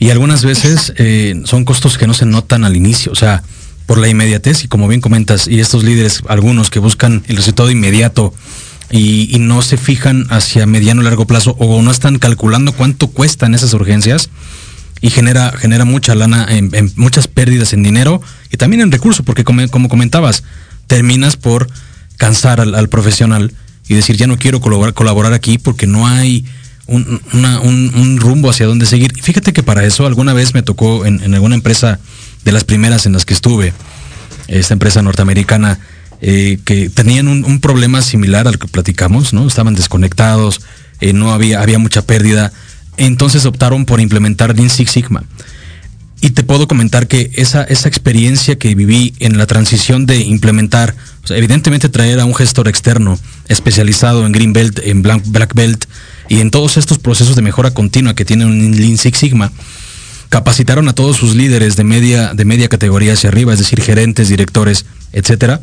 [0.01, 3.43] y algunas veces eh, son costos que no se notan al inicio, o sea,
[3.85, 7.69] por la inmediatez y como bien comentas, y estos líderes, algunos que buscan el resultado
[7.69, 8.33] inmediato,
[8.91, 13.55] y, no se fijan hacia mediano o largo plazo o no están calculando cuánto cuestan
[13.55, 14.29] esas urgencias
[14.99, 18.21] y genera, genera mucha lana, en, muchas pérdidas en dinero
[18.51, 20.43] y también en recursos, porque como, comentabas,
[20.87, 21.69] terminas por
[22.17, 23.53] cansar al, profesional
[23.87, 26.45] y decir ya no quiero colaborar, colaborar aquí porque no hay
[26.85, 29.13] un, un, rumbo hacia dónde seguir.
[29.21, 31.99] fíjate que para eso alguna vez me tocó en, en alguna empresa
[32.43, 33.73] de las primeras en las que estuve,
[34.47, 35.79] esta empresa norteamericana,
[36.21, 39.47] eh, que tenían un, problema similar al que platicamos, ¿no?
[39.47, 40.61] Estaban desconectados,
[40.99, 42.53] eh, no había, había mucha pérdida.
[42.97, 45.23] Entonces optaron por implementar Lean Six Sigma.
[46.21, 50.95] Y te puedo comentar que esa, esa experiencia que viví en la transición de implementar,
[51.29, 53.17] evidentemente traer a un gestor externo
[53.47, 55.85] especializado en Green Belt, en Black Belt
[56.29, 59.51] y en todos estos procesos de mejora continua que tiene un Lean Six Sigma,
[60.29, 64.29] capacitaron a todos sus líderes de media, de media categoría hacia arriba, es decir, gerentes,
[64.29, 65.61] directores, etcétera,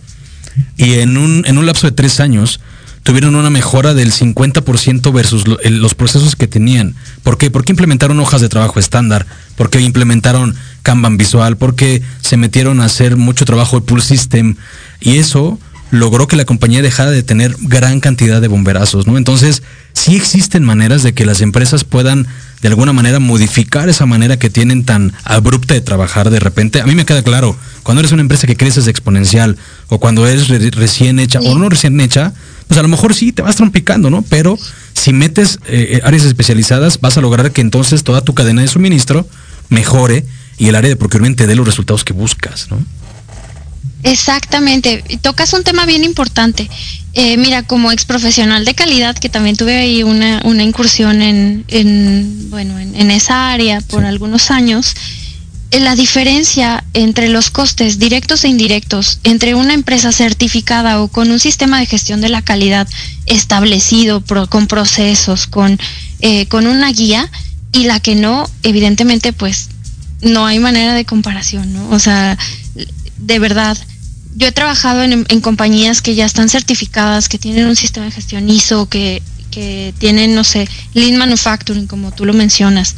[0.77, 2.61] y en un, en un lapso de tres años
[3.03, 6.95] tuvieron una mejora del 50% versus los procesos que tenían.
[7.23, 7.51] ¿Por qué?
[7.51, 9.27] Porque implementaron hojas de trabajo estándar,
[9.57, 14.57] porque implementaron Kanban visual, porque se metieron a hacer mucho trabajo de Pool System
[15.01, 15.59] y eso
[15.91, 19.16] logró que la compañía dejara de tener gran cantidad de bomberazos, ¿no?
[19.16, 19.62] Entonces,
[19.93, 22.26] sí existen maneras de que las empresas puedan
[22.61, 26.80] de alguna manera modificar esa manera que tienen tan abrupta de trabajar de repente.
[26.80, 29.57] A mí me queda claro, cuando eres una empresa que creces exponencial
[29.89, 32.32] o cuando eres recién hecha o no recién hecha,
[32.66, 34.22] pues a lo mejor sí te vas trompicando, ¿no?
[34.28, 34.59] Pero
[34.93, 38.68] si metes eh, eh, áreas especializadas, vas a lograr que entonces toda tu cadena de
[38.68, 39.26] suministro
[39.68, 40.26] mejore
[40.59, 42.78] y el área de procurement te dé los resultados que buscas, ¿no?
[44.03, 46.69] Exactamente, tocas un tema bien importante.
[47.15, 51.65] Eh, mira, como ex profesional de calidad, que también tuve ahí una, incursión en,
[52.51, 54.95] bueno, en, esa área por algunos años,
[55.71, 61.31] eh, la diferencia entre los costes directos e indirectos entre una empresa certificada o con
[61.31, 62.87] un sistema de gestión de la calidad
[63.27, 65.79] establecido, con procesos, con,
[66.21, 67.29] eh, con una guía,
[67.73, 69.69] y la que no, evidentemente, pues
[70.23, 71.91] no hay manera de comparación, ¿no?
[71.91, 72.37] O sea,
[73.19, 73.77] de verdad,
[74.37, 78.49] yo he trabajado en, compañías que ya están certificadas, que tienen un sistema de gestión
[78.49, 82.95] ISO, que, que tienen, no sé, Lean Manufacturing, como tú lo mencionas.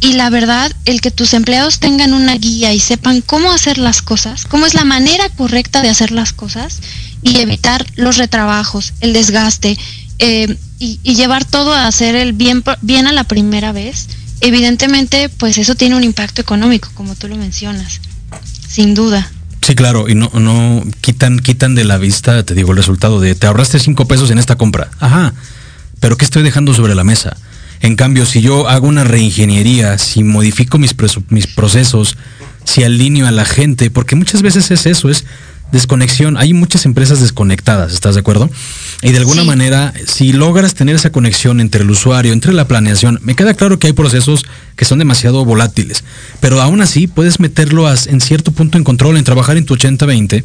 [0.00, 4.02] Y la verdad, el que tus empleados tengan una guía y sepan cómo hacer las
[4.02, 6.80] cosas, cómo es la manera correcta de hacer las cosas
[7.22, 9.78] y evitar los retrabajos, el desgaste
[10.18, 14.08] eh, y, y, llevar todo a hacer el bien, bien a la primera vez,
[14.40, 18.00] evidentemente, pues eso tiene un impacto económico, como tú lo mencionas,
[18.68, 19.30] sin duda.
[19.62, 23.34] Sí, claro, y no, no quitan, quitan de la vista, te digo, el resultado de
[23.34, 24.90] te ahorraste cinco pesos en esta compra.
[25.00, 25.34] Ajá.
[26.00, 27.36] Pero ¿qué estoy dejando sobre la mesa?
[27.80, 30.94] En cambio, si yo hago una reingeniería, si modifico mis,
[31.28, 32.16] mis procesos,
[32.64, 35.24] si alineo a la gente, porque muchas veces es eso, es
[35.72, 36.36] desconexión.
[36.36, 38.50] Hay muchas empresas desconectadas, ¿estás de acuerdo?
[39.02, 43.18] Y de alguna manera, si logras tener esa conexión entre el usuario, entre la planeación,
[43.22, 44.44] me queda claro que hay procesos
[44.76, 46.04] que son demasiado volátiles,
[46.40, 50.44] pero aún así puedes meterlo en cierto punto en control, en trabajar en tu 80-20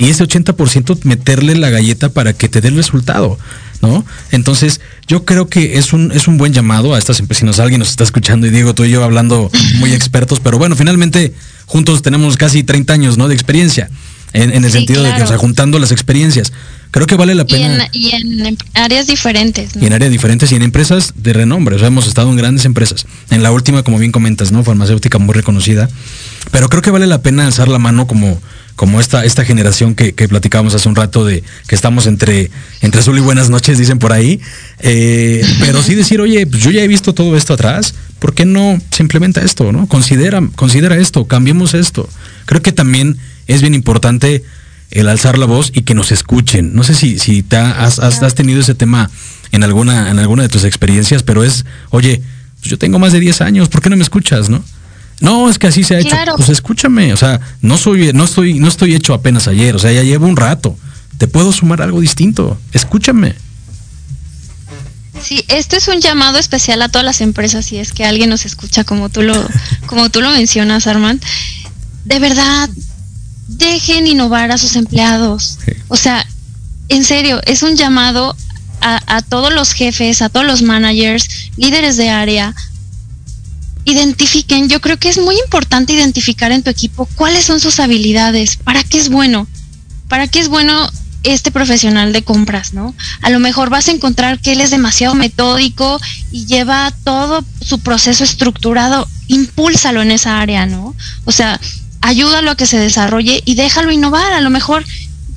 [0.00, 3.38] y ese 80% meterle la galleta para que te dé el resultado.
[3.82, 4.04] ¿No?
[4.30, 7.40] Entonces, yo creo que es un, es un buen llamado a estas empresas.
[7.40, 10.58] Si nos, alguien nos está escuchando y digo tú y yo hablando muy expertos, pero
[10.58, 11.32] bueno, finalmente
[11.64, 13.26] juntos tenemos casi 30 años, ¿no?
[13.26, 13.88] De experiencia.
[14.32, 16.52] En, el sentido de que, o sea, juntando las experiencias.
[16.90, 17.88] Creo que vale la pena.
[17.92, 19.76] Y en, áreas diferentes.
[19.80, 21.76] Y en áreas diferentes y en empresas de renombre.
[21.76, 23.06] O sea, hemos estado en grandes empresas.
[23.30, 24.64] En la última, como bien comentas, ¿no?
[24.64, 25.88] Farmacéutica muy reconocida.
[26.50, 28.40] Pero creo que vale la pena alzar la mano como,
[28.74, 32.50] como esta, esta generación que, que platicábamos hace un rato de que estamos entre,
[32.80, 34.40] entre azul y buenas noches, dicen por ahí.
[34.80, 37.94] Eh, pero sí decir, oye, pues yo ya he visto todo esto atrás.
[38.18, 39.86] ¿Por qué no se implementa esto, no?
[39.86, 42.08] Considera, considera esto, cambiemos esto.
[42.46, 43.16] Creo que también
[43.46, 44.44] es bien importante
[44.90, 46.74] el alzar la voz y que nos escuchen.
[46.74, 49.10] No sé si, si te has, has, tenido ese tema
[49.52, 52.22] en alguna, en alguna de tus experiencias, pero es, oye,
[52.58, 54.64] pues yo tengo más de 10 años, ¿por qué no me escuchas, no?
[55.20, 56.16] No, es que así se ha hecho.
[56.36, 59.92] Pues escúchame, o sea, no soy, no estoy, no estoy hecho apenas ayer, o sea,
[59.92, 60.76] ya llevo un rato.
[61.18, 62.58] Te puedo sumar algo distinto.
[62.72, 63.34] Escúchame.
[65.22, 68.46] Sí, este es un llamado especial a todas las empresas, si es que alguien nos
[68.46, 69.34] escucha como tú lo,
[69.86, 71.22] como tú lo mencionas, Armand.
[72.06, 72.70] De verdad,
[73.56, 75.58] dejen innovar a sus empleados.
[75.88, 76.26] O sea,
[76.88, 78.36] en serio, es un llamado
[78.80, 82.54] a, todos los jefes, a todos los managers, líderes de área.
[83.84, 88.56] Identifiquen, yo creo que es muy importante identificar en tu equipo cuáles son sus habilidades,
[88.56, 89.46] para qué es bueno,
[90.08, 90.90] para qué es bueno
[91.22, 92.94] este profesional de compras, ¿no?
[93.20, 97.80] A lo mejor vas a encontrar que él es demasiado metódico y lleva todo su
[97.80, 100.94] proceso estructurado, impúlsalo en esa área, ¿no?
[101.26, 101.60] O sea,
[102.00, 104.32] ayúdalo a que se desarrolle y déjalo innovar.
[104.32, 104.84] A lo mejor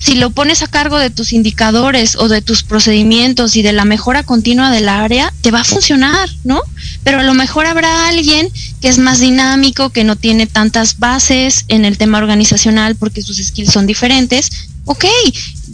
[0.04, 3.86] si lo pones a cargo de tus indicadores o de tus procedimientos y de la
[3.86, 6.62] mejora continua del área, te va a funcionar, ¿no?
[7.06, 8.50] Pero a lo mejor habrá alguien
[8.82, 13.38] que es más dinámico, que no tiene tantas bases en el tema organizacional porque sus
[13.38, 14.50] skills son diferentes.
[14.86, 15.06] Ok,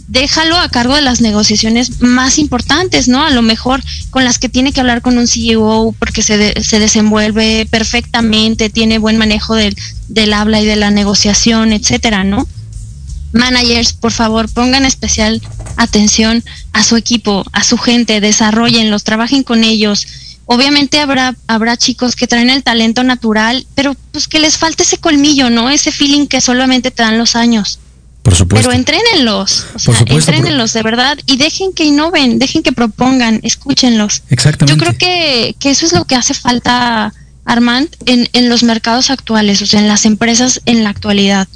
[0.06, 3.24] déjalo a cargo de las negociaciones más importantes, ¿no?
[3.24, 6.78] A lo mejor con las que tiene que hablar con un CEO porque se, se
[6.78, 9.76] desenvuelve perfectamente, tiene buen manejo del,
[10.08, 12.46] del habla y de la negociación, etcétera, ¿no?
[13.32, 15.40] Managers, por favor, pongan especial
[15.76, 20.06] atención a su equipo, a su gente, desarrollenlos, trabajen con ellos.
[20.46, 24.98] Obviamente habrá, habrá chicos que traen el talento natural, pero pues que les falte ese
[24.98, 25.70] colmillo, ¿no?
[25.70, 27.78] Ese feeling que solamente te dan los años.
[28.22, 28.68] Por supuesto.
[28.68, 34.22] Pero entrénenlos, o sea, entrénenlos de verdad y dejen que innoven, dejen que propongan, escúchenlos.
[34.28, 34.78] Exactamente.
[34.78, 37.14] Yo creo que, que eso es lo que hace falta
[37.46, 41.48] Armand, en, en, los mercados actuales, o sea, en las empresas en la actualidad.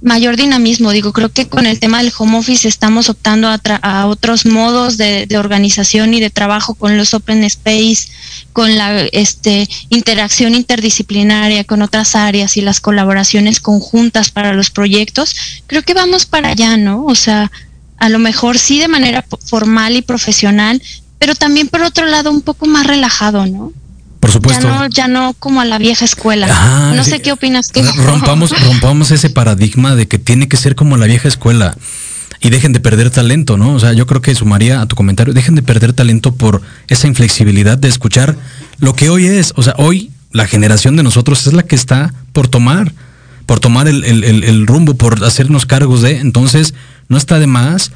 [0.00, 4.46] Mayor dinamismo, digo, creo que con el tema del home office estamos optando a, otros
[4.46, 8.08] modos de, organización y de trabajo con los open space,
[8.52, 15.34] con la este, interacción interdisciplinaria con otras áreas y las colaboraciones conjuntas para los proyectos.
[15.66, 17.04] Creo que vamos para allá, ¿no?
[17.04, 17.50] O sea,
[17.96, 20.80] a lo mejor sí de manera formal y profesional,
[21.18, 23.72] pero también por otro lado un poco más relajado, ¿no?
[24.20, 24.66] Por supuesto.
[24.66, 26.92] Ya no, ya no como a la vieja escuela.
[26.94, 27.80] no sé qué opinas tú.
[28.04, 31.76] Rompamos, rompamos ese paradigma de que tiene que ser como la vieja escuela.
[32.40, 33.74] Y dejen de perder talento, ¿no?
[33.74, 37.08] O sea, yo creo que sumaría a tu comentario, dejen de perder talento por esa
[37.08, 38.36] inflexibilidad de escuchar
[38.78, 39.52] lo que hoy es.
[39.56, 42.92] O sea, hoy la generación de nosotros es la que está por tomar,
[43.44, 46.18] por tomar el, el rumbo, por hacernos cargos de.
[46.18, 46.74] Entonces,
[47.08, 47.90] no está de más,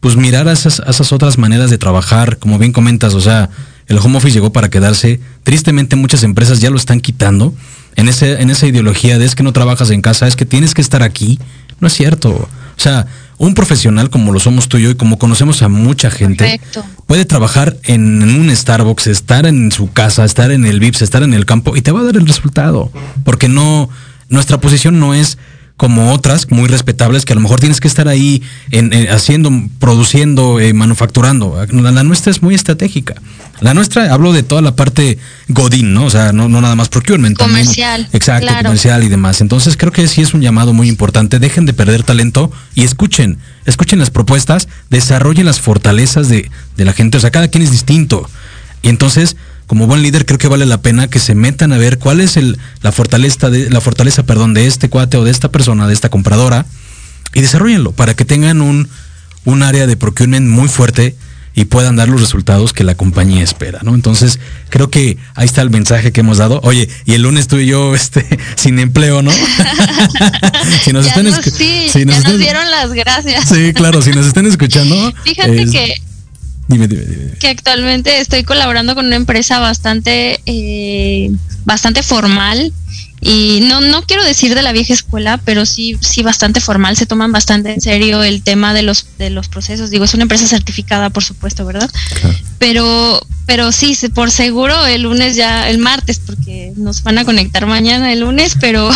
[0.00, 3.50] pues mirar a esas, a esas otras maneras de trabajar, como bien comentas, o sea,
[3.88, 5.20] el home office llegó para quedarse.
[5.42, 7.54] Tristemente muchas empresas ya lo están quitando
[7.96, 10.72] en, ese, en esa ideología de es que no trabajas en casa, es que tienes
[10.72, 11.38] que estar aquí.
[11.80, 12.30] No es cierto.
[12.30, 13.06] O sea,
[13.38, 16.60] un profesional como lo somos tú y yo y como conocemos a mucha gente,
[17.06, 21.34] puede trabajar en, un Starbucks, estar en su casa, estar en el VIPS, estar en
[21.34, 22.92] el campo y te va a dar el resultado.
[23.24, 23.88] Porque no,
[24.28, 25.38] nuestra posición no es
[25.78, 30.58] como otras muy respetables que a lo mejor tienes que estar ahí en, haciendo, produciendo,
[30.58, 31.56] eh, manufacturando.
[31.70, 33.14] La, nuestra es muy estratégica.
[33.60, 36.04] La nuestra, hablo de toda la parte Godín, ¿no?
[36.04, 37.38] O sea, no, no nada más procurement.
[37.38, 38.08] Comercial.
[38.12, 39.40] exacto, comercial y demás.
[39.40, 41.38] Entonces creo que sí es un llamado muy importante.
[41.38, 46.92] Dejen de perder talento y escuchen, escuchen las propuestas, desarrollen las fortalezas de, de la
[46.92, 47.18] gente.
[47.18, 48.28] O sea, cada quien es distinto.
[48.82, 49.36] Y entonces
[49.68, 52.38] como buen líder creo que vale la pena que se metan a ver cuál es
[52.38, 55.92] el, la fortaleza de la fortaleza, perdón, de este cuate o de esta persona, de
[55.92, 56.64] esta compradora
[57.34, 58.88] y desarrollenlo para que tengan un,
[59.44, 61.16] un área de procurement muy fuerte
[61.54, 63.94] y puedan dar los resultados que la compañía espera, ¿no?
[63.94, 64.38] Entonces,
[64.70, 66.60] creo que ahí está el mensaje que hemos dado.
[66.62, 69.32] Oye, y el lunes tú y yo, este, sin empleo, ¿no?
[70.84, 73.48] si nos están sí, si nos, nos dieron las gracias.
[73.48, 75.12] Sí, claro, si nos están escuchando.
[75.24, 76.07] Fíjate que
[76.68, 77.32] Dime, dime, dime.
[77.38, 81.30] Que actualmente estoy colaborando con una empresa bastante, eh,
[81.64, 82.72] bastante formal
[83.20, 87.06] y no, no quiero decir de la vieja escuela, pero sí, sí bastante formal, se
[87.06, 89.90] toman bastante en serio el tema de los, de los procesos.
[89.90, 91.90] Digo, es una empresa certificada, por supuesto, ¿verdad?
[92.58, 97.66] Pero, pero sí, por seguro el lunes ya, el martes, porque nos van a conectar
[97.66, 98.88] mañana el lunes, pero,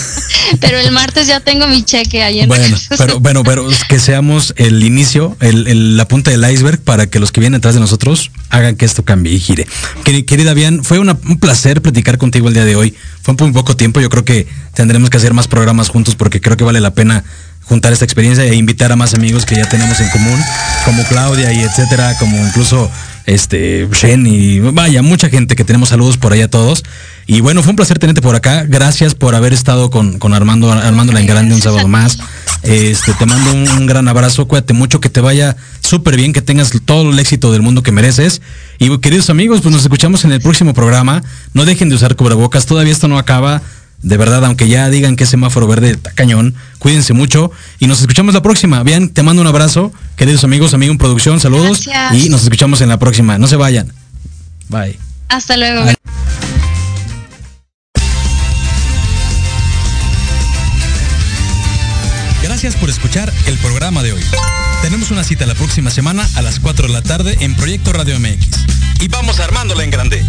[0.60, 4.54] pero el martes ya tengo mi cheque ahí en Bueno, pero, bueno, pero que seamos
[4.56, 8.30] el inicio, el, la punta del iceberg para que los que vienen atrás de nosotros
[8.50, 9.66] hagan que esto cambie y gire.
[10.04, 12.94] Querida Bian, fue un placer platicar contigo el día de hoy.
[13.22, 16.56] Fue un poco tiempo, yo creo que tendremos que hacer más programas juntos porque creo
[16.56, 17.24] que vale la pena
[17.64, 20.40] juntar esta experiencia e invitar a más amigos que ya tenemos en común,
[20.84, 22.88] como Claudia y etcétera, como incluso
[23.28, 26.82] este Shen y vaya, mucha gente que tenemos saludos por allá todos.
[27.26, 28.64] Y bueno, fue un placer tenerte por acá.
[28.66, 32.18] Gracias por haber estado con, con Armando, Armando la Grande un sábado más.
[32.62, 36.72] Este, te mando un, gran abrazo, cuídate mucho, que te vaya súper bien, que tengas
[36.86, 38.40] todo el éxito del mundo que mereces.
[38.78, 41.22] Y queridos amigos, pues nos escuchamos en el próximo programa.
[41.52, 43.60] No dejen de usar cubrebocas, todavía esto no acaba.
[44.02, 48.00] De verdad, aunque ya digan que es semáforo verde está cañón, cuídense mucho y nos
[48.00, 48.82] escuchamos la próxima.
[48.84, 52.88] Bien, te mando un abrazo, queridos amigos, amigo en producción, saludos y nos escuchamos en
[52.88, 53.38] la próxima.
[53.38, 53.92] No se vayan.
[54.68, 54.98] Bye.
[55.28, 55.84] Hasta luego.
[62.42, 64.22] Gracias por escuchar el programa de hoy.
[64.82, 68.18] Tenemos una cita la próxima semana a las 4 de la tarde en Proyecto Radio
[68.18, 68.46] MX.
[69.00, 70.24] Y vamos armándola en grande.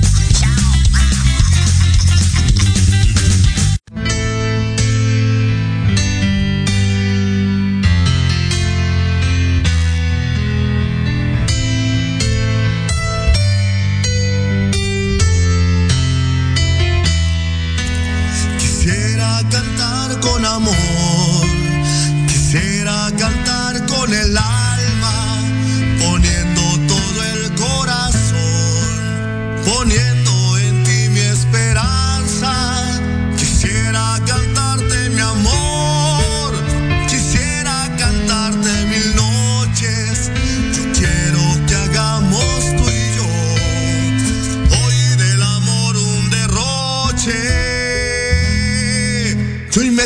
[20.22, 20.89] con amor.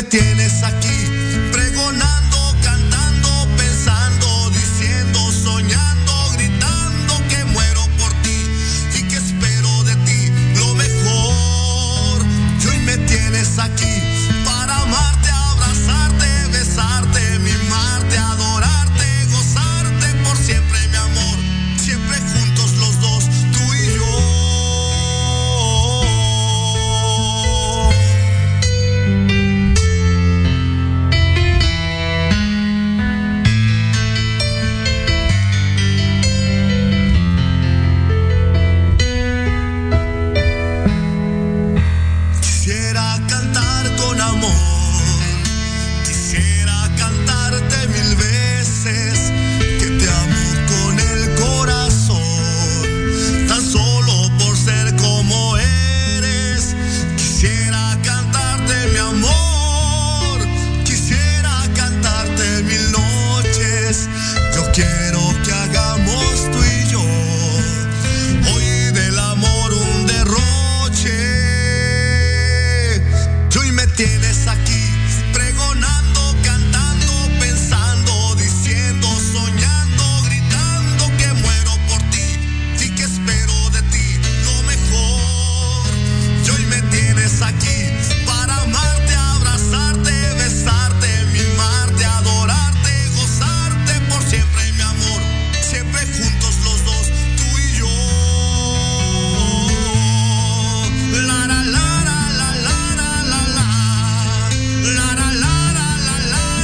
[0.08, 0.83] tienes aquí.